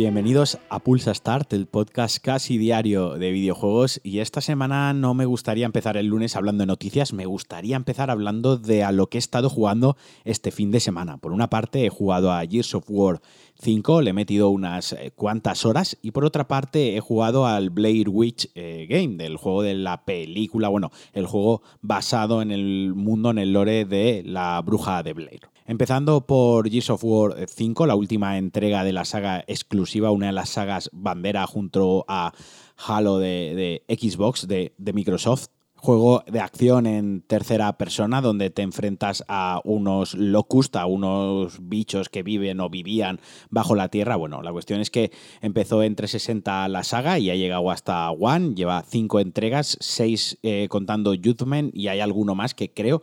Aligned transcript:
Bienvenidos 0.00 0.56
a 0.70 0.78
Pulsa 0.78 1.12
Start, 1.12 1.52
el 1.52 1.66
podcast 1.66 2.24
casi 2.24 2.56
diario 2.56 3.18
de 3.18 3.32
videojuegos. 3.32 4.00
Y 4.02 4.20
esta 4.20 4.40
semana 4.40 4.94
no 4.94 5.12
me 5.12 5.26
gustaría 5.26 5.66
empezar 5.66 5.98
el 5.98 6.06
lunes 6.06 6.36
hablando 6.36 6.62
de 6.62 6.68
noticias, 6.68 7.12
me 7.12 7.26
gustaría 7.26 7.76
empezar 7.76 8.10
hablando 8.10 8.56
de 8.56 8.82
a 8.82 8.92
lo 8.92 9.08
que 9.08 9.18
he 9.18 9.20
estado 9.20 9.50
jugando 9.50 9.98
este 10.24 10.52
fin 10.52 10.70
de 10.70 10.80
semana. 10.80 11.18
Por 11.18 11.32
una 11.32 11.50
parte, 11.50 11.84
he 11.84 11.90
jugado 11.90 12.32
a 12.32 12.40
Gears 12.46 12.74
of 12.74 12.86
War 12.88 13.20
5, 13.60 14.00
le 14.00 14.10
he 14.10 14.14
metido 14.14 14.48
unas 14.48 14.94
eh, 14.94 15.12
cuantas 15.14 15.66
horas. 15.66 15.98
Y 16.00 16.12
por 16.12 16.24
otra 16.24 16.48
parte, 16.48 16.96
he 16.96 17.00
jugado 17.00 17.44
al 17.44 17.68
Blair 17.68 18.08
Witch 18.08 18.48
eh, 18.54 18.86
Game, 18.88 19.16
del 19.16 19.36
juego 19.36 19.60
de 19.60 19.74
la 19.74 20.06
película, 20.06 20.70
bueno, 20.70 20.90
el 21.12 21.26
juego 21.26 21.60
basado 21.82 22.40
en 22.40 22.52
el 22.52 22.94
mundo, 22.94 23.32
en 23.32 23.38
el 23.38 23.52
lore 23.52 23.84
de 23.84 24.22
la 24.24 24.62
bruja 24.62 25.02
de 25.02 25.12
Blair. 25.12 25.50
Empezando 25.70 26.26
por 26.26 26.68
Gears 26.68 26.90
of 26.90 27.04
War 27.04 27.46
5, 27.46 27.86
la 27.86 27.94
última 27.94 28.38
entrega 28.38 28.82
de 28.82 28.92
la 28.92 29.04
saga 29.04 29.44
exclusiva, 29.46 30.10
una 30.10 30.26
de 30.26 30.32
las 30.32 30.48
sagas 30.48 30.90
bandera 30.92 31.46
junto 31.46 32.04
a 32.08 32.32
Halo 32.76 33.20
de, 33.20 33.84
Xbox, 33.88 34.48
de, 34.48 34.72
Microsoft 34.92 35.46
juego 35.76 36.24
de 36.26 36.40
acción 36.40 36.86
en 36.86 37.22
tercera 37.22 37.78
persona 37.78 38.20
donde 38.20 38.50
te 38.50 38.62
enfrentas 38.62 39.24
a 39.28 39.62
unos 39.64 40.14
locust, 40.14 40.74
a 40.74 40.86
unos 40.86 41.56
bichos 41.62 42.08
que 42.08 42.24
viven 42.24 42.60
o 42.60 42.68
vivían 42.68 43.20
bajo 43.48 43.76
la 43.76 43.88
tierra. 43.88 44.16
Bueno, 44.16 44.42
la 44.42 44.52
cuestión 44.52 44.80
es 44.80 44.90
que 44.90 45.12
empezó 45.40 45.84
en 45.84 45.94
360 45.94 46.68
la 46.68 46.82
saga 46.82 47.18
y 47.20 47.30
ha 47.30 47.36
llegado 47.36 47.70
hasta 47.70 48.10
One, 48.10 48.54
lleva 48.56 48.82
cinco 48.82 49.20
entregas, 49.20 49.78
seis 49.80 50.36
eh, 50.42 50.66
contando 50.68 51.14
Youthman 51.14 51.70
y 51.72 51.86
hay 51.86 52.00
alguno 52.00 52.34
más 52.34 52.54
que 52.54 52.72
creo 52.74 53.00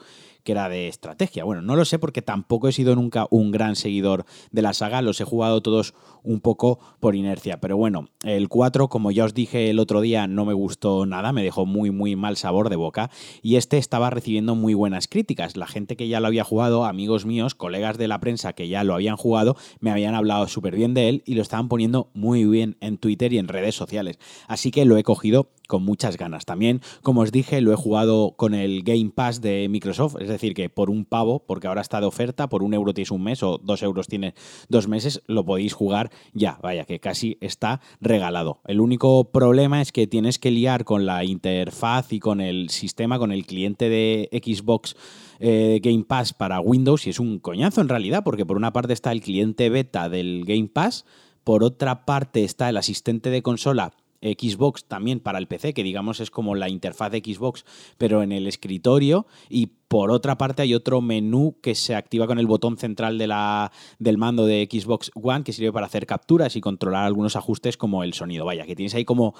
que 0.47 0.53
era 0.53 0.69
de 0.69 0.87
estrategia. 0.87 1.43
Bueno, 1.43 1.61
no 1.61 1.75
lo 1.75 1.83
sé 1.83 1.99
porque 1.99 2.21
tampoco 2.21 2.69
he 2.69 2.71
sido 2.71 2.95
nunca 2.95 3.27
un 3.31 3.51
gran 3.51 3.75
seguidor 3.75 4.25
de 4.49 4.61
la 4.61 4.71
saga, 4.71 5.01
los 5.01 5.19
he 5.19 5.25
jugado 5.25 5.61
todos 5.61 5.93
un 6.23 6.39
poco 6.39 6.79
por 7.01 7.15
inercia. 7.15 7.59
Pero 7.59 7.75
bueno, 7.75 8.07
el 8.23 8.47
4, 8.47 8.87
como 8.87 9.11
ya 9.11 9.25
os 9.25 9.33
dije 9.33 9.69
el 9.69 9.77
otro 9.77 9.99
día, 9.99 10.25
no 10.25 10.45
me 10.45 10.53
gustó 10.53 11.05
nada, 11.05 11.33
me 11.33 11.43
dejó 11.43 11.65
muy, 11.65 11.91
muy 11.91 12.15
mal 12.15 12.37
sabor 12.37 12.69
de 12.69 12.77
boca. 12.77 13.11
Y 13.41 13.57
este 13.57 13.77
estaba 13.77 14.09
recibiendo 14.09 14.55
muy 14.55 14.73
buenas 14.73 15.09
críticas. 15.09 15.57
La 15.57 15.67
gente 15.67 15.97
que 15.97 16.07
ya 16.07 16.21
lo 16.21 16.27
había 16.27 16.45
jugado, 16.45 16.85
amigos 16.85 17.25
míos, 17.25 17.53
colegas 17.53 17.97
de 17.97 18.07
la 18.07 18.21
prensa 18.21 18.53
que 18.53 18.69
ya 18.69 18.85
lo 18.85 18.93
habían 18.93 19.17
jugado, 19.17 19.57
me 19.81 19.91
habían 19.91 20.15
hablado 20.15 20.47
súper 20.47 20.77
bien 20.77 20.93
de 20.93 21.09
él 21.09 21.23
y 21.25 21.35
lo 21.35 21.41
estaban 21.41 21.67
poniendo 21.67 22.09
muy 22.13 22.45
bien 22.45 22.77
en 22.79 22.97
Twitter 22.97 23.33
y 23.33 23.37
en 23.37 23.49
redes 23.49 23.75
sociales. 23.75 24.17
Así 24.47 24.71
que 24.71 24.85
lo 24.85 24.95
he 24.95 25.03
cogido 25.03 25.49
con 25.67 25.83
muchas 25.83 26.17
ganas. 26.17 26.45
También, 26.45 26.81
como 27.03 27.21
os 27.21 27.31
dije, 27.31 27.61
lo 27.61 27.71
he 27.71 27.75
jugado 27.75 28.33
con 28.37 28.53
el 28.53 28.83
Game 28.83 29.11
Pass 29.13 29.41
de 29.41 29.67
Microsoft, 29.69 30.15
es 30.19 30.27
decir, 30.27 30.53
que 30.53 30.69
por 30.69 30.89
un 30.89 31.05
pavo, 31.05 31.43
porque 31.45 31.67
ahora 31.67 31.81
está 31.81 31.99
de 31.99 32.07
oferta, 32.07 32.49
por 32.49 32.63
un 32.63 32.73
euro 32.73 32.93
tienes 32.93 33.11
un 33.11 33.23
mes 33.23 33.43
o 33.43 33.59
dos 33.61 33.83
euros 33.83 34.07
tiene 34.07 34.33
dos 34.69 34.87
meses, 34.87 35.21
lo 35.27 35.45
podéis 35.45 35.73
jugar 35.73 36.09
ya, 36.33 36.57
vaya, 36.63 36.85
que 36.85 36.99
casi 36.99 37.37
está 37.41 37.81
regalado. 38.01 38.61
El 38.65 38.79
único 38.81 39.31
problema 39.31 39.81
es 39.81 39.91
que 39.91 40.07
tienes 40.07 40.39
que 40.39 40.51
liar 40.51 40.85
con 40.85 41.05
la 41.05 41.23
interfaz 41.23 42.13
y 42.13 42.19
con 42.19 42.41
el 42.41 42.69
sistema, 42.69 43.19
con 43.19 43.31
el 43.31 43.45
cliente 43.45 43.89
de 43.89 44.29
Xbox. 44.31 44.95
Eh, 45.39 45.79
Game 45.83 46.03
Pass 46.03 46.33
para 46.33 46.59
Windows 46.61 47.05
y 47.05 47.11
es 47.11 47.19
un 47.19 47.37
coñazo 47.37 47.81
en 47.81 47.89
realidad, 47.89 48.23
porque 48.23 48.43
por 48.43 48.57
una 48.57 48.73
parte 48.73 48.93
está 48.93 49.11
el 49.11 49.21
cliente 49.21 49.69
beta 49.69 50.09
del 50.09 50.45
Game 50.45 50.67
Pass, 50.67 51.05
por 51.43 51.63
otra 51.63 52.05
parte 52.05 52.43
está 52.43 52.69
el 52.69 52.77
asistente 52.77 53.29
de 53.29 53.43
consola 53.43 53.93
Xbox 54.21 54.85
también 54.85 55.19
para 55.19 55.39
el 55.39 55.47
PC, 55.47 55.73
que 55.73 55.83
digamos 55.83 56.19
es 56.19 56.31
como 56.31 56.55
la 56.55 56.69
interfaz 56.69 57.11
de 57.11 57.19
Xbox, 57.19 57.65
pero 57.97 58.23
en 58.23 58.31
el 58.31 58.47
escritorio. 58.47 59.27
Y 59.49 59.67
por 59.87 60.11
otra 60.11 60.37
parte 60.37 60.61
hay 60.61 60.73
otro 60.73 61.01
menú 61.01 61.57
que 61.61 61.75
se 61.75 61.95
activa 61.95 62.27
con 62.27 62.39
el 62.39 62.47
botón 62.47 62.77
central 62.77 63.17
de 63.17 63.27
la, 63.27 63.71
del 63.99 64.17
mando 64.17 64.45
de 64.45 64.67
Xbox 64.69 65.11
One, 65.15 65.43
que 65.43 65.53
sirve 65.53 65.71
para 65.71 65.85
hacer 65.85 66.05
capturas 66.05 66.55
y 66.55 66.61
controlar 66.61 67.05
algunos 67.05 67.35
ajustes 67.35 67.77
como 67.77 68.03
el 68.03 68.13
sonido. 68.13 68.45
Vaya, 68.45 68.65
que 68.65 68.75
tienes 68.75 68.95
ahí 68.95 69.05
como 69.05 69.35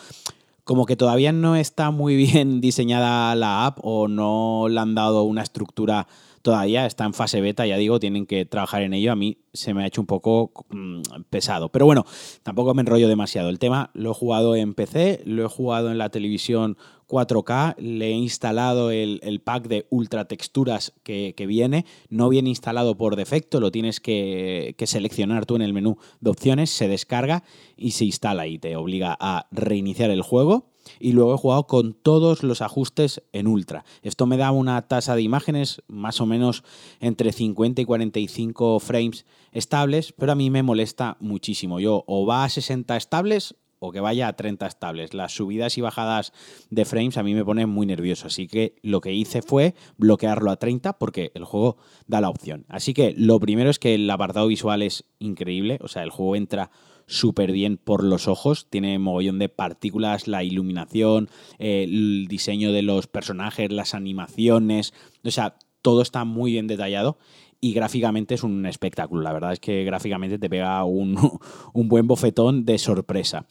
como 0.68 0.86
que 0.86 0.98
todavía 0.98 1.32
no 1.32 1.56
está 1.56 1.92
muy 1.92 2.18
bien 2.18 2.60
diseñada 2.62 3.34
la 3.36 3.66
app 3.66 3.80
o 3.82 4.10
no 4.10 4.68
le 4.70 4.80
han 4.80 4.96
dado 4.96 5.24
una 5.24 5.42
estructura 5.42 6.08
todavía, 6.42 6.86
está 6.86 7.06
en 7.06 7.14
fase 7.14 7.42
beta, 7.42 7.66
ya 7.66 7.78
digo, 7.78 8.00
tienen 8.00 8.26
que 8.26 8.46
trabajar 8.46 8.84
en 8.84 8.94
ello. 8.94 9.12
A 9.12 9.16
mí 9.16 9.40
se 9.54 9.74
me 9.74 9.84
ha 9.84 9.88
hecho 9.88 10.02
un 10.02 10.08
poco 10.08 10.52
mm, 10.70 11.02
pesado. 11.30 11.70
Pero 11.70 11.86
bueno, 11.86 12.06
tampoco 12.44 12.74
me 12.74 12.82
enrollo 12.82 13.08
demasiado. 13.08 13.50
El 13.50 13.60
tema 13.60 13.92
lo 13.94 14.12
he 14.12 14.14
jugado 14.14 14.56
en 14.56 14.74
PC, 14.74 15.22
lo 15.26 15.46
he 15.46 15.50
jugado 15.50 15.92
en 15.92 15.98
la 15.98 16.10
televisión 16.10 16.78
4K, 17.08 17.76
le 17.78 18.08
he 18.08 18.12
instalado 18.12 18.92
el, 18.92 19.42
pack 19.44 19.68
de 19.68 19.88
ultra 19.90 20.26
texturas 20.26 20.94
que, 21.04 21.34
viene. 21.48 21.86
No 22.10 22.30
viene 22.30 22.50
instalado 22.50 22.98
por 22.98 23.16
defecto, 23.16 23.60
lo 23.60 23.72
tienes 23.72 24.00
que, 24.00 24.76
que, 24.78 24.88
seleccionar 24.88 25.46
tú 25.46 25.56
en 25.56 25.62
el 25.62 25.74
menú 25.74 25.98
de 26.20 26.30
opciones, 26.30 26.70
se 26.70 26.88
descarga 26.88 27.44
y 27.78 27.92
se 27.92 28.06
instala 28.06 28.48
y 28.48 28.60
te 28.60 28.76
obliga 28.76 29.18
a 29.20 29.48
reiniciar 29.52 30.10
el 30.10 30.22
juego 30.22 30.70
y 31.00 31.12
luego 31.12 31.34
he 31.34 31.38
jugado 31.38 31.68
con 31.68 31.94
todos 31.94 32.44
los 32.44 32.62
ajustes 32.62 33.24
en 33.34 33.48
ultra. 33.48 33.86
Esto 34.02 34.26
me 34.26 34.38
da 34.38 34.52
una 34.52 34.82
tasa 34.88 35.16
de 35.16 35.22
imágenes 35.22 35.82
más 35.88 36.22
o 36.22 36.26
menos 36.26 36.64
entre 37.00 37.32
50 37.32 37.82
y 37.82 37.86
45 37.86 38.80
frames 38.80 39.26
estables, 39.52 40.14
pero 40.18 40.32
a 40.32 40.36
mí 40.36 40.50
me 40.50 40.64
molesta 40.64 41.18
muchísimo. 41.20 41.80
Yo 41.80 42.04
o 42.08 42.26
va 42.26 42.44
a 42.44 42.50
60 42.50 42.96
estables 42.98 43.56
o 43.80 43.92
que 43.92 44.00
vaya 44.00 44.28
a 44.28 44.34
30 44.34 44.66
estables. 44.66 45.14
Las 45.14 45.34
subidas 45.34 45.78
y 45.78 45.82
bajadas 45.82 46.34
de 46.70 46.86
frames 46.86 47.18
a 47.18 47.24
mí 47.24 47.34
me 47.34 47.46
ponen 47.46 47.70
muy 47.70 47.86
nervioso, 47.86 48.28
así 48.28 48.48
que 48.48 48.76
lo 48.82 49.02
que 49.02 49.14
hice 49.14 49.42
fue 49.42 49.76
bloquearlo 49.98 50.52
a 50.52 50.58
30 50.58 50.94
porque 50.98 51.32
el 51.36 51.46
juego 51.46 51.78
da 52.08 52.22
la 52.22 52.30
opción. 52.30 52.66
Así 52.70 52.94
que 52.94 53.14
lo 53.18 53.40
primero 53.40 53.70
es 53.70 53.80
que 53.80 53.96
el 53.96 54.10
apartado 54.10 54.48
visual 54.48 54.82
es 54.82 55.06
increíble, 55.20 55.80
o 55.82 55.88
sea, 55.88 56.04
el 56.04 56.10
juego 56.10 56.36
entra 56.36 56.72
súper 57.08 57.52
bien 57.52 57.78
por 57.78 58.04
los 58.04 58.28
ojos, 58.28 58.68
tiene 58.70 59.00
mogollón 59.00 59.40
de 59.40 59.50
partículas, 59.50 60.28
la 60.28 60.44
iluminación, 60.44 61.30
el 61.58 62.28
diseño 62.28 62.72
de 62.72 62.84
los 62.84 63.08
personajes, 63.08 63.72
las 63.72 63.96
animaciones, 63.96 64.94
o 65.24 65.32
sea, 65.32 65.58
todo 65.82 66.02
está 66.02 66.26
muy 66.26 66.52
bien 66.52 66.68
detallado 66.68 67.18
y 67.60 67.74
gráficamente 67.74 68.36
es 68.36 68.44
un 68.44 68.66
espectáculo. 68.66 69.24
La 69.24 69.34
verdad 69.34 69.54
es 69.54 69.60
que 69.60 69.84
gráficamente 69.84 70.38
te 70.38 70.50
pega 70.50 70.84
un, 70.84 71.18
un 71.74 71.88
buen 71.88 72.08
bofetón 72.08 72.66
de 72.66 72.78
sorpresa. 72.78 73.46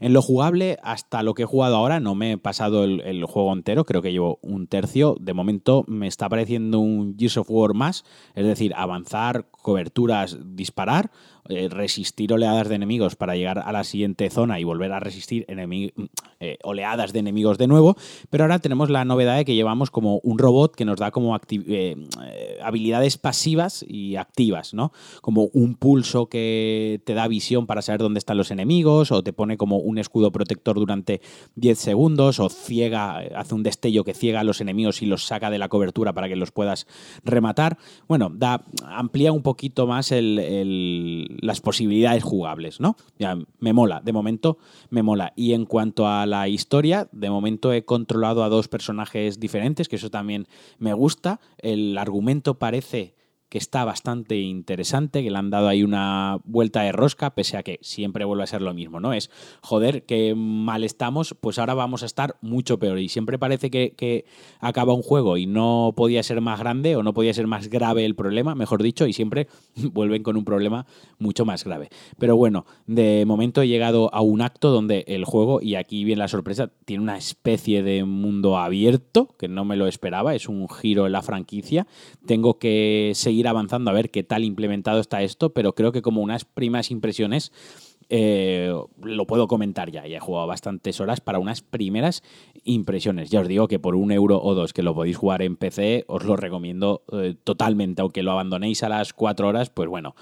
En 0.00 0.12
lo 0.12 0.22
jugable, 0.22 0.78
hasta 0.82 1.22
lo 1.22 1.34
que 1.34 1.42
he 1.42 1.46
jugado 1.46 1.76
ahora, 1.76 2.00
no 2.00 2.14
me 2.14 2.32
he 2.32 2.38
pasado 2.38 2.84
el, 2.84 3.24
juego 3.24 3.52
entero, 3.52 3.84
creo 3.84 4.02
que 4.02 4.12
llevo 4.12 4.38
un 4.42 4.66
tercio. 4.66 5.16
De 5.20 5.32
momento 5.32 5.84
me 5.86 6.06
está 6.06 6.28
pareciendo 6.28 6.80
un 6.80 7.16
Gears 7.18 7.38
of 7.38 7.50
War 7.50 7.74
más, 7.74 8.04
es 8.34 8.46
decir, 8.46 8.72
avanzar, 8.76 9.46
coberturas, 9.50 10.38
disparar, 10.44 11.10
eh, 11.48 11.68
resistir 11.68 12.32
oleadas 12.32 12.68
de 12.68 12.74
enemigos 12.74 13.14
para 13.14 13.36
llegar 13.36 13.60
a 13.60 13.70
la 13.70 13.84
siguiente 13.84 14.28
zona 14.30 14.58
y 14.58 14.64
volver 14.64 14.92
a 14.92 14.98
resistir 14.98 15.46
eh, 15.48 16.58
oleadas 16.64 17.12
de 17.12 17.20
enemigos 17.20 17.56
de 17.56 17.68
nuevo. 17.68 17.96
Pero 18.30 18.44
ahora 18.44 18.58
tenemos 18.58 18.90
la 18.90 19.04
novedad 19.04 19.36
de 19.36 19.44
que 19.44 19.54
llevamos 19.54 19.90
como 19.90 20.18
un 20.24 20.38
robot 20.38 20.74
que 20.74 20.84
nos 20.84 20.98
da 20.98 21.10
como 21.10 21.38
eh, 21.48 21.96
habilidades 22.62 23.18
pasivas 23.18 23.84
y 23.86 24.16
activas, 24.16 24.74
¿no? 24.74 24.92
Como 25.20 25.44
un 25.52 25.76
pulso 25.76 26.28
que 26.28 27.00
te 27.04 27.14
da 27.14 27.28
visión 27.28 27.66
para 27.66 27.82
saber 27.82 28.00
dónde 28.00 28.18
están 28.18 28.36
los 28.36 28.50
enemigos 28.50 29.12
o 29.12 29.22
te 29.22 29.32
pone 29.32 29.56
como 29.56 29.78
un 29.86 29.98
escudo 29.98 30.32
protector 30.32 30.76
durante 30.76 31.20
10 31.54 31.78
segundos 31.78 32.40
o 32.40 32.48
ciega, 32.48 33.18
hace 33.36 33.54
un 33.54 33.62
destello 33.62 34.04
que 34.04 34.14
ciega 34.14 34.40
a 34.40 34.44
los 34.44 34.60
enemigos 34.60 35.02
y 35.02 35.06
los 35.06 35.24
saca 35.24 35.50
de 35.50 35.58
la 35.58 35.68
cobertura 35.68 36.12
para 36.12 36.28
que 36.28 36.36
los 36.36 36.50
puedas 36.50 36.86
rematar. 37.24 37.78
Bueno, 38.08 38.30
da, 38.32 38.64
amplía 38.84 39.32
un 39.32 39.42
poquito 39.42 39.86
más 39.86 40.12
las 40.12 41.60
posibilidades 41.60 42.22
jugables, 42.22 42.80
¿no? 42.80 42.96
Ya, 43.18 43.36
me 43.60 43.72
mola, 43.72 44.00
de 44.04 44.12
momento 44.12 44.58
me 44.90 45.02
mola. 45.02 45.32
Y 45.36 45.52
en 45.52 45.66
cuanto 45.66 46.06
a 46.06 46.26
la 46.26 46.48
historia, 46.48 47.08
de 47.12 47.30
momento 47.30 47.72
he 47.72 47.84
controlado 47.84 48.44
a 48.44 48.48
dos 48.48 48.68
personajes 48.68 49.40
diferentes, 49.40 49.88
que 49.88 49.96
eso 49.96 50.10
también 50.10 50.46
me 50.78 50.92
gusta. 50.92 51.40
El 51.58 51.96
argumento 51.98 52.58
parece 52.58 53.15
que 53.48 53.58
está 53.58 53.84
bastante 53.84 54.38
interesante, 54.40 55.22
que 55.22 55.30
le 55.30 55.38
han 55.38 55.50
dado 55.50 55.68
ahí 55.68 55.84
una 55.84 56.38
vuelta 56.44 56.82
de 56.82 56.92
rosca, 56.92 57.34
pese 57.34 57.56
a 57.56 57.62
que 57.62 57.78
siempre 57.80 58.24
vuelve 58.24 58.42
a 58.42 58.46
ser 58.46 58.60
lo 58.60 58.74
mismo, 58.74 58.98
¿no? 58.98 59.12
Es, 59.12 59.30
joder, 59.62 60.04
que 60.04 60.34
mal 60.34 60.82
estamos, 60.82 61.36
pues 61.40 61.58
ahora 61.58 61.74
vamos 61.74 62.02
a 62.02 62.06
estar 62.06 62.36
mucho 62.40 62.78
peor. 62.78 62.98
Y 62.98 63.08
siempre 63.08 63.38
parece 63.38 63.70
que, 63.70 63.94
que, 63.96 64.24
acaba 64.60 64.94
un 64.94 65.02
juego 65.02 65.36
y 65.36 65.46
no 65.46 65.92
podía 65.96 66.22
ser 66.22 66.40
más 66.40 66.58
grande 66.58 66.96
o 66.96 67.02
no 67.02 67.14
podía 67.14 67.32
ser 67.34 67.46
más 67.46 67.68
grave 67.68 68.04
el 68.04 68.16
problema, 68.16 68.54
mejor 68.54 68.82
dicho, 68.82 69.06
y 69.06 69.12
siempre 69.12 69.46
vuelven 69.92 70.22
con 70.22 70.36
un 70.36 70.44
problema 70.44 70.86
mucho 71.18 71.44
más 71.44 71.64
grave. 71.64 71.88
Pero 72.18 72.36
bueno, 72.36 72.66
de 72.86 73.24
momento 73.26 73.62
he 73.62 73.68
llegado 73.68 74.12
a 74.12 74.22
un 74.22 74.42
acto 74.42 74.70
donde 74.70 75.04
el 75.06 75.24
juego, 75.24 75.60
y 75.62 75.76
aquí 75.76 76.04
viene 76.04 76.18
la 76.18 76.28
sorpresa, 76.28 76.70
tiene 76.84 77.02
una 77.02 77.16
especie 77.16 77.82
de 77.82 78.04
mundo 78.04 78.58
abierto, 78.58 79.28
que 79.38 79.46
no 79.46 79.64
me 79.64 79.76
lo 79.76 79.86
esperaba, 79.86 80.34
es 80.34 80.48
un 80.48 80.68
giro 80.68 81.06
en 81.06 81.12
la 81.12 81.22
franquicia. 81.22 81.86
Tengo 82.26 82.58
que 82.58 83.12
seguir 83.14 83.35
ir 83.36 83.48
avanzando 83.48 83.90
a 83.90 83.94
ver 83.94 84.10
qué 84.10 84.22
tal 84.22 84.44
implementado 84.44 85.00
está 85.00 85.22
esto, 85.22 85.52
pero 85.52 85.74
creo 85.74 85.92
que 85.92 86.02
como 86.02 86.22
unas 86.22 86.44
primeras 86.44 86.90
impresiones 86.90 87.52
eh, 88.08 88.72
lo 89.02 89.26
puedo 89.26 89.48
comentar 89.48 89.90
ya. 89.90 90.06
Ya 90.06 90.18
he 90.18 90.20
jugado 90.20 90.46
bastantes 90.46 91.00
horas 91.00 91.20
para 91.20 91.38
unas 91.38 91.62
primeras 91.62 92.22
impresiones. 92.64 93.30
Ya 93.30 93.40
os 93.40 93.48
digo 93.48 93.68
que 93.68 93.78
por 93.78 93.96
un 93.96 94.12
euro 94.12 94.40
o 94.42 94.54
dos 94.54 94.72
que 94.72 94.82
lo 94.82 94.94
podéis 94.94 95.16
jugar 95.16 95.42
en 95.42 95.56
PC, 95.56 96.04
os 96.08 96.24
lo 96.24 96.36
recomiendo 96.36 97.02
eh, 97.12 97.34
totalmente. 97.42 98.02
Aunque 98.02 98.22
lo 98.22 98.32
abandonéis 98.32 98.82
a 98.82 98.88
las 98.88 99.12
cuatro 99.12 99.48
horas, 99.48 99.70
pues 99.70 99.88
bueno, 99.88 100.14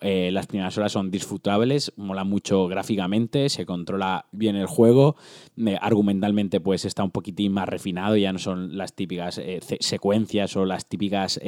Eh, 0.00 0.30
las 0.30 0.46
primeras 0.46 0.78
horas 0.78 0.92
son 0.92 1.10
disfrutables, 1.10 1.92
mola 1.96 2.22
mucho 2.22 2.68
gráficamente, 2.68 3.48
se 3.48 3.66
controla 3.66 4.26
bien 4.30 4.54
el 4.54 4.66
juego, 4.66 5.16
eh, 5.56 5.76
argumentalmente 5.80 6.60
pues 6.60 6.84
está 6.84 7.02
un 7.02 7.10
poquitín 7.10 7.52
más 7.52 7.68
refinado, 7.68 8.16
ya 8.16 8.32
no 8.32 8.38
son 8.38 8.76
las 8.78 8.94
típicas 8.94 9.40
secuencias 9.80 10.56
o 10.56 10.64
las 10.64 10.86
típicas 10.86 11.40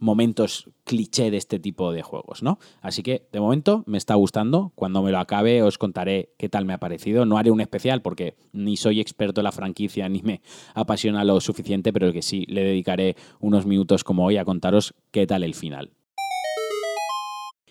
momentos 0.00 0.70
cliché 0.82 1.30
de 1.30 1.36
este 1.36 1.60
tipo 1.60 1.92
de 1.92 2.02
juegos, 2.02 2.42
¿no? 2.42 2.58
Así 2.80 3.04
que 3.04 3.28
de 3.30 3.38
momento 3.38 3.84
me 3.86 3.98
está 3.98 4.16
gustando, 4.16 4.72
cuando 4.74 5.02
me 5.04 5.07
lo 5.12 5.18
acabe 5.18 5.62
os 5.62 5.78
contaré 5.78 6.34
qué 6.38 6.48
tal 6.48 6.64
me 6.64 6.72
ha 6.72 6.78
parecido, 6.78 7.24
no 7.24 7.38
haré 7.38 7.50
un 7.50 7.60
especial 7.60 8.02
porque 8.02 8.36
ni 8.52 8.76
soy 8.76 9.00
experto 9.00 9.40
en 9.40 9.44
la 9.44 9.52
franquicia 9.52 10.08
ni 10.08 10.22
me 10.22 10.40
apasiona 10.74 11.24
lo 11.24 11.40
suficiente, 11.40 11.92
pero 11.92 12.12
que 12.12 12.22
sí 12.22 12.44
le 12.48 12.62
dedicaré 12.62 13.16
unos 13.40 13.66
minutos 13.66 14.04
como 14.04 14.24
hoy 14.24 14.36
a 14.36 14.44
contaros 14.44 14.94
qué 15.10 15.26
tal 15.26 15.42
el 15.42 15.54
final. 15.54 15.92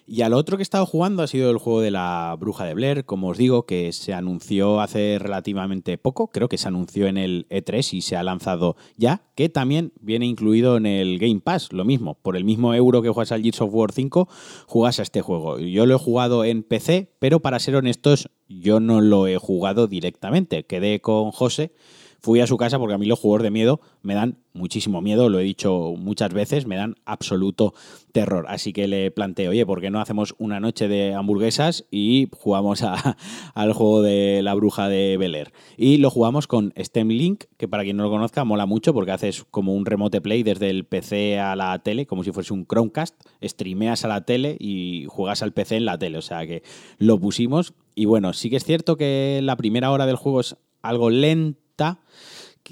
Y 0.09 0.21
al 0.21 0.33
otro 0.33 0.55
que 0.55 0.61
he 0.61 0.63
estado 0.63 0.85
jugando 0.85 1.21
ha 1.21 1.27
sido 1.27 1.51
el 1.51 1.57
juego 1.57 1.81
de 1.81 1.91
la 1.91 2.33
Bruja 2.39 2.63
de 2.63 2.73
Blair, 2.73 3.03
como 3.03 3.27
os 3.27 3.37
digo, 3.37 3.65
que 3.65 3.91
se 3.91 4.13
anunció 4.13 4.79
hace 4.79 5.19
relativamente 5.19 5.97
poco, 5.97 6.27
creo 6.27 6.47
que 6.47 6.57
se 6.57 6.69
anunció 6.69 7.07
en 7.07 7.17
el 7.17 7.45
E3 7.49 7.93
y 7.93 8.01
se 8.01 8.15
ha 8.15 8.23
lanzado 8.23 8.77
ya, 8.95 9.23
que 9.35 9.49
también 9.49 9.91
viene 9.99 10.25
incluido 10.25 10.77
en 10.77 10.85
el 10.85 11.19
Game 11.19 11.41
Pass, 11.41 11.73
lo 11.73 11.83
mismo, 11.83 12.13
por 12.21 12.37
el 12.37 12.45
mismo 12.45 12.73
euro 12.73 13.01
que 13.01 13.09
juegas 13.09 13.33
al 13.33 13.41
Gears 13.41 13.59
of 13.59 13.73
War 13.73 13.91
5, 13.91 14.29
jugas 14.65 14.99
a 14.99 15.03
este 15.03 15.21
juego. 15.21 15.59
Yo 15.59 15.85
lo 15.85 15.95
he 15.95 15.99
jugado 15.99 16.45
en 16.45 16.63
PC, 16.63 17.11
pero 17.19 17.41
para 17.41 17.59
ser 17.59 17.75
honestos, 17.75 18.29
yo 18.47 18.79
no 18.79 19.01
lo 19.01 19.27
he 19.27 19.35
jugado 19.35 19.87
directamente. 19.87 20.65
Quedé 20.65 21.01
con 21.01 21.31
José 21.31 21.73
fui 22.19 22.39
a 22.39 22.47
su 22.47 22.57
casa 22.57 22.79
porque 22.79 22.95
a 22.95 22.97
mí 22.97 23.05
los 23.05 23.19
juegos 23.19 23.43
de 23.43 23.51
miedo 23.51 23.79
me 24.01 24.13
dan 24.13 24.37
muchísimo 24.53 25.01
miedo, 25.01 25.29
lo 25.29 25.39
he 25.39 25.43
dicho 25.43 25.93
muchas 25.97 26.33
veces, 26.33 26.65
me 26.65 26.75
dan 26.75 26.95
absoluto 27.05 27.73
terror. 28.11 28.45
Así 28.49 28.73
que 28.73 28.87
le 28.87 29.11
planteé, 29.11 29.47
oye, 29.47 29.65
¿por 29.65 29.81
qué 29.81 29.89
no 29.89 30.01
hacemos 30.01 30.35
una 30.39 30.59
noche 30.59 30.87
de 30.87 31.13
hamburguesas 31.13 31.85
y 31.91 32.27
jugamos 32.31 32.83
al 33.53 33.73
juego 33.73 34.01
de 34.01 34.41
la 34.43 34.55
bruja 34.55 34.89
de 34.89 35.17
Bel 35.17 35.35
Air? 35.35 35.53
Y 35.77 35.97
lo 35.97 36.09
jugamos 36.09 36.47
con 36.47 36.73
Stem 36.77 37.09
Link, 37.09 37.45
que 37.57 37.67
para 37.67 37.83
quien 37.83 37.97
no 37.97 38.03
lo 38.03 38.09
conozca 38.09 38.43
mola 38.43 38.65
mucho 38.65 38.93
porque 38.93 39.11
haces 39.11 39.45
como 39.51 39.75
un 39.75 39.85
remote 39.85 40.21
play 40.21 40.43
desde 40.43 40.69
el 40.69 40.85
PC 40.85 41.39
a 41.39 41.55
la 41.55 41.77
tele, 41.79 42.07
como 42.07 42.23
si 42.23 42.31
fuese 42.31 42.53
un 42.53 42.65
Chromecast, 42.65 43.15
streameas 43.43 44.05
a 44.05 44.07
la 44.07 44.25
tele 44.25 44.57
y 44.59 45.05
juegas 45.07 45.43
al 45.43 45.53
PC 45.53 45.77
en 45.77 45.85
la 45.85 45.97
tele. 45.97 46.17
O 46.17 46.23
sea 46.23 46.45
que 46.47 46.63
lo 46.97 47.19
pusimos. 47.19 47.73
Y 47.95 48.05
bueno, 48.05 48.33
sí 48.33 48.49
que 48.49 48.57
es 48.57 48.63
cierto 48.63 48.95
que 48.95 49.39
la 49.43 49.55
primera 49.55 49.91
hora 49.91 50.05
del 50.05 50.15
juego 50.15 50.39
es 50.39 50.55
algo 50.81 51.09
lento 51.09 51.66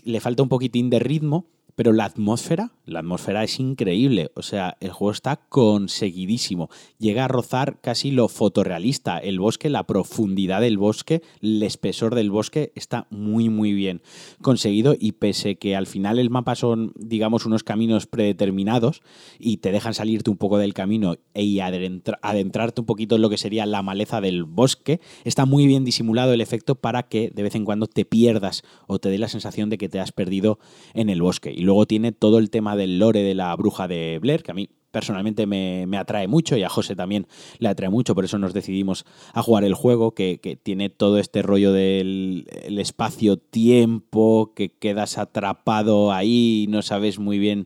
le 0.04 0.20
falta 0.20 0.44
un 0.44 0.50
poquitín 0.50 0.90
de 0.90 1.00
ritmo, 1.00 1.48
pero 1.76 1.94
la 1.94 2.06
atmósfera, 2.06 2.72
la 2.86 3.00
atmósfera 3.00 3.44
es 3.44 3.60
increíble. 3.60 4.32
O 4.36 4.42
sea, 4.42 4.78
el 4.80 4.92
juego 4.92 5.12
está 5.12 5.36
conseguidísimo. 5.36 6.70
Llega 6.98 7.26
a 7.26 7.28
rozar 7.28 7.80
casi 7.82 8.12
lo 8.12 8.28
fotorrealista. 8.28 9.18
El 9.18 9.40
bosque, 9.40 9.70
la 9.70 9.86
profundidad 9.86 10.62
del 10.62 10.78
bosque, 10.78 11.22
el 11.42 11.62
espesor 11.64 12.16
del 12.16 12.32
bosque 12.32 12.72
está 12.76 13.08
muy, 13.10 13.50
muy 13.50 13.74
bien 13.74 14.02
conseguido. 14.42 14.96
Y 14.98 15.14
pese 15.14 15.58
que 15.58 15.76
al 15.76 15.86
final 15.86 16.20
el 16.20 16.30
mapa 16.30 16.56
son, 16.56 16.94
digamos, 16.96 17.46
unos 17.46 17.64
caminos 17.64 18.08
predeterminados 18.08 19.02
y 19.40 19.58
te 19.58 19.72
dejan 19.72 19.94
salirte 19.94 20.30
un 20.30 20.38
poco 20.38 20.58
del 20.58 20.74
camino 20.74 21.18
y 21.34 21.60
adentrarte 21.60 22.82
un 22.82 22.86
poquito 22.88 23.16
en 23.16 23.22
lo 23.22 23.30
que 23.30 23.38
sería 23.38 23.66
la 23.66 23.82
maleza 23.82 24.22
del 24.22 24.44
bosque, 24.44 25.02
está 25.24 25.46
muy 25.46 25.68
bien 25.68 25.84
disimulado 25.84 26.34
el 26.34 26.42
efecto 26.42 26.76
para 26.76 27.04
que 27.04 27.32
de 27.34 27.44
vez 27.44 27.56
en 27.56 27.66
cuando 27.66 27.88
te 27.88 28.06
pierdas 28.06 28.64
o 28.88 29.00
te 29.00 29.10
dé 29.10 29.18
la 29.18 29.28
sensación 29.28 29.70
de 29.70 29.78
que 29.78 29.90
te 29.90 30.00
has 30.00 30.12
perdido 30.12 30.60
en 30.94 31.10
el 31.10 31.22
bosque 31.22 31.54
luego 31.66 31.86
tiene 31.86 32.12
todo 32.12 32.38
el 32.38 32.50
tema 32.50 32.76
del 32.76 33.00
lore 33.00 33.24
de 33.24 33.36
la 33.36 33.56
bruja 33.56 33.88
de 33.88 34.20
Blair, 34.22 34.44
que 34.44 34.52
a 34.52 34.56
mí 34.56 34.70
personalmente 34.96 35.46
me, 35.46 35.98
atrae 35.98 36.26
mucho 36.30 36.56
y 36.56 36.64
a 36.64 36.70
José 36.70 36.96
también 36.96 37.28
le 37.60 37.68
atrae 37.68 37.90
mucho, 37.90 38.16
por 38.16 38.24
eso 38.24 38.38
nos 38.38 38.54
decidimos 38.54 39.06
a 39.34 39.42
jugar 39.42 39.66
el 39.66 39.74
juego, 39.74 40.14
que, 40.14 40.40
tiene 40.64 40.90
todo 40.90 41.18
este 41.20 41.42
rollo 41.42 41.74
del 41.74 42.46
espacio-tiempo, 42.66 44.54
que 44.56 44.70
quedas 44.70 45.18
atrapado 45.18 46.14
ahí, 46.14 46.68
no 46.70 46.82
sabes 46.82 47.20
muy 47.20 47.40
bien 47.40 47.66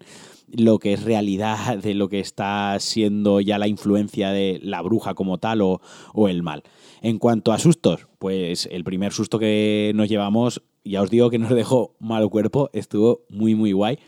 lo 0.51 0.79
que 0.79 0.93
es 0.93 1.03
realidad, 1.03 1.77
de 1.77 1.93
lo 1.93 2.09
que 2.09 2.19
está 2.19 2.75
siendo 2.79 3.41
ya 3.41 3.59
la 3.59 3.67
influencia 3.67 4.31
de 4.31 4.59
la 4.63 4.81
bruja 4.81 5.13
como 5.13 5.37
tal 5.37 5.61
o, 5.61 5.81
o 6.15 6.29
el 6.29 6.41
mal. 6.41 6.63
En 7.03 7.19
cuanto 7.19 7.51
a 7.51 7.59
sustos, 7.59 8.07
pues 8.17 8.67
el 8.71 8.83
primer 8.83 9.13
susto 9.13 9.37
que 9.37 9.91
nos 9.93 10.09
llevamos 10.09 10.63
ya 10.89 11.01
os 11.01 11.09
digo 11.09 11.30
que 11.30 11.39
nos 11.39 11.50
dejó 11.51 11.95
mal 12.00 12.30
cuerpo, 12.30 12.69
estuvo 12.74 13.25
muy, 13.30 13.56
muy 13.56 13.71
guay. 13.71 14.00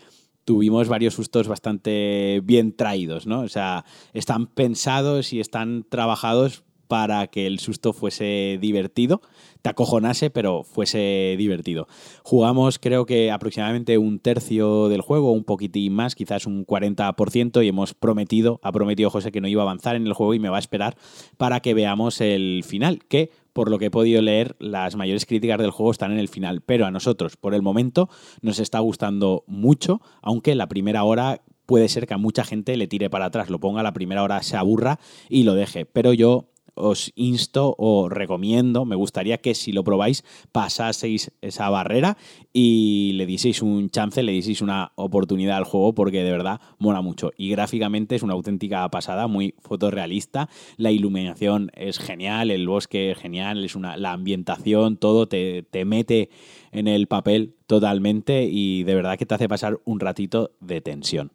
Tuvimos 0.44 0.88
varios 0.88 1.14
sustos 1.14 1.46
bastante 1.46 2.40
bien 2.42 2.76
traídos, 2.76 3.26
¿no? 3.26 3.40
O 3.40 3.48
sea, 3.48 3.84
están 4.12 4.46
pensados 4.48 5.32
y 5.32 5.38
están 5.38 5.86
trabajados 5.88 6.64
para 6.92 7.26
que 7.28 7.46
el 7.46 7.58
susto 7.58 7.94
fuese 7.94 8.58
divertido, 8.60 9.22
te 9.62 9.70
acojonase, 9.70 10.28
pero 10.28 10.62
fuese 10.62 11.36
divertido. 11.38 11.88
Jugamos 12.22 12.78
creo 12.78 13.06
que 13.06 13.30
aproximadamente 13.30 13.96
un 13.96 14.18
tercio 14.18 14.90
del 14.90 15.00
juego, 15.00 15.32
un 15.32 15.44
poquitín 15.44 15.94
más, 15.94 16.14
quizás 16.14 16.44
un 16.44 16.66
40%, 16.66 17.64
y 17.64 17.68
hemos 17.68 17.94
prometido, 17.94 18.60
ha 18.62 18.72
prometido 18.72 19.08
José 19.08 19.32
que 19.32 19.40
no 19.40 19.48
iba 19.48 19.62
a 19.62 19.64
avanzar 19.64 19.96
en 19.96 20.06
el 20.06 20.12
juego 20.12 20.34
y 20.34 20.38
me 20.38 20.50
va 20.50 20.56
a 20.56 20.60
esperar 20.60 20.98
para 21.38 21.60
que 21.60 21.72
veamos 21.72 22.20
el 22.20 22.62
final, 22.62 22.98
que 23.08 23.30
por 23.54 23.70
lo 23.70 23.78
que 23.78 23.86
he 23.86 23.90
podido 23.90 24.20
leer, 24.20 24.54
las 24.58 24.94
mayores 24.94 25.24
críticas 25.24 25.56
del 25.60 25.70
juego 25.70 25.92
están 25.92 26.12
en 26.12 26.18
el 26.18 26.28
final, 26.28 26.60
pero 26.60 26.84
a 26.84 26.90
nosotros, 26.90 27.38
por 27.38 27.54
el 27.54 27.62
momento, 27.62 28.10
nos 28.42 28.58
está 28.58 28.80
gustando 28.80 29.44
mucho, 29.46 30.02
aunque 30.20 30.54
la 30.54 30.68
primera 30.68 31.04
hora 31.04 31.40
puede 31.64 31.88
ser 31.88 32.06
que 32.06 32.12
a 32.12 32.18
mucha 32.18 32.44
gente 32.44 32.76
le 32.76 32.86
tire 32.86 33.08
para 33.08 33.24
atrás, 33.24 33.48
lo 33.48 33.60
ponga 33.60 33.82
la 33.82 33.94
primera 33.94 34.22
hora, 34.22 34.42
se 34.42 34.58
aburra 34.58 34.98
y 35.30 35.44
lo 35.44 35.54
deje. 35.54 35.86
Pero 35.86 36.12
yo 36.12 36.51
os 36.74 37.12
insto 37.14 37.74
o 37.78 38.08
recomiendo, 38.08 38.84
me 38.84 38.96
gustaría 38.96 39.38
que 39.38 39.54
si 39.54 39.72
lo 39.72 39.84
probáis 39.84 40.24
pasaseis 40.52 41.32
esa 41.40 41.68
barrera 41.70 42.16
y 42.52 43.12
le 43.14 43.26
dieseis 43.26 43.62
un 43.62 43.90
chance, 43.90 44.22
le 44.22 44.32
dieseis 44.32 44.62
una 44.62 44.92
oportunidad 44.94 45.56
al 45.56 45.64
juego 45.64 45.94
porque 45.94 46.22
de 46.22 46.30
verdad 46.30 46.60
mola 46.78 47.00
mucho. 47.00 47.30
Y 47.36 47.50
gráficamente 47.50 48.16
es 48.16 48.22
una 48.22 48.34
auténtica 48.34 48.88
pasada, 48.90 49.26
muy 49.26 49.54
fotorrealista, 49.60 50.48
la 50.76 50.90
iluminación 50.90 51.70
es 51.74 51.98
genial, 51.98 52.50
el 52.50 52.66
bosque 52.66 53.10
es 53.10 53.18
genial, 53.18 53.64
es 53.64 53.76
una, 53.76 53.96
la 53.96 54.12
ambientación, 54.12 54.96
todo 54.96 55.28
te, 55.28 55.62
te 55.62 55.84
mete 55.84 56.30
en 56.70 56.88
el 56.88 57.06
papel 57.06 57.54
totalmente 57.66 58.44
y 58.44 58.84
de 58.84 58.94
verdad 58.94 59.18
que 59.18 59.26
te 59.26 59.34
hace 59.34 59.48
pasar 59.48 59.80
un 59.84 60.00
ratito 60.00 60.52
de 60.60 60.80
tensión. 60.80 61.32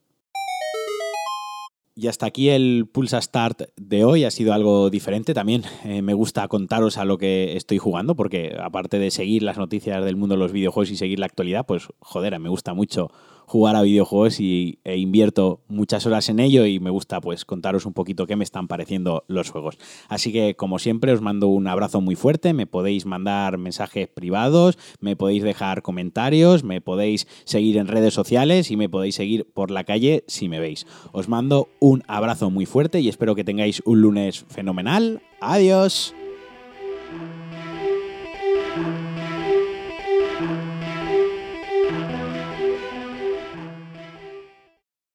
Y 1.99 2.05
hasta 2.05 2.27
aquí 2.27 2.49
el 2.49 2.85
Pulsa 2.85 3.19
Start 3.19 3.69
de 3.75 4.05
hoy. 4.05 4.23
Ha 4.23 4.29
sido 4.29 4.53
algo 4.53 4.91
diferente. 4.91 5.33
También 5.33 5.63
eh, 5.83 6.03
me 6.03 6.13
gusta 6.13 6.47
contaros 6.47 6.99
a 6.99 7.05
lo 7.05 7.17
que 7.17 7.57
estoy 7.57 7.79
jugando, 7.79 8.15
porque 8.15 8.55
aparte 8.61 8.99
de 8.99 9.09
seguir 9.09 9.41
las 9.41 9.57
noticias 9.57 10.05
del 10.05 10.15
mundo 10.15 10.35
de 10.35 10.39
los 10.39 10.51
videojuegos 10.51 10.91
y 10.91 10.95
seguir 10.95 11.17
la 11.17 11.25
actualidad, 11.25 11.65
pues 11.65 11.87
joder, 11.97 12.39
me 12.39 12.49
gusta 12.49 12.75
mucho 12.75 13.09
jugar 13.47 13.77
a 13.77 13.81
videojuegos 13.81 14.41
y, 14.41 14.79
e 14.83 14.97
invierto 14.97 15.61
muchas 15.69 16.05
horas 16.05 16.27
en 16.27 16.39
ello 16.39 16.65
y 16.65 16.79
me 16.79 16.89
gusta 16.89 17.21
pues 17.21 17.45
contaros 17.45 17.85
un 17.85 17.93
poquito 17.93 18.27
qué 18.27 18.35
me 18.35 18.43
están 18.43 18.67
pareciendo 18.67 19.23
los 19.27 19.49
juegos. 19.49 19.77
Así 20.09 20.33
que 20.33 20.55
como 20.55 20.79
siempre 20.79 21.13
os 21.13 21.21
mando 21.21 21.47
un 21.47 21.67
abrazo 21.67 22.01
muy 22.01 22.15
fuerte, 22.15 22.53
me 22.53 22.67
podéis 22.67 23.05
mandar 23.05 23.57
mensajes 23.57 24.09
privados, 24.09 24.77
me 24.99 25.15
podéis 25.15 25.43
dejar 25.43 25.81
comentarios, 25.81 26.65
me 26.65 26.81
podéis 26.81 27.25
seguir 27.45 27.77
en 27.77 27.87
redes 27.87 28.13
sociales 28.13 28.69
y 28.69 28.75
me 28.75 28.89
podéis 28.89 29.15
seguir 29.15 29.49
por 29.53 29.71
la 29.71 29.85
calle 29.85 30.25
si 30.27 30.49
me 30.49 30.59
veis. 30.59 30.85
Os 31.13 31.29
mando 31.29 31.69
un 31.79 32.03
abrazo 32.07 32.49
muy 32.49 32.65
fuerte 32.65 32.99
y 32.99 33.07
espero 33.07 33.33
que 33.33 33.45
tengáis 33.45 33.81
un 33.85 34.01
lunes 34.01 34.45
fenomenal. 34.49 35.21
Adiós. 35.39 36.13